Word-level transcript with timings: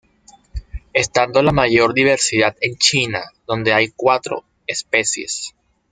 Estando 0.93 1.43
la 1.43 1.51
mayor 1.51 1.93
diversidad 1.93 2.57
en 2.59 2.75
China, 2.75 3.21
donde 3.45 3.71
hay 3.71 3.93
cuatro 3.95 4.43
especies. 4.65 5.53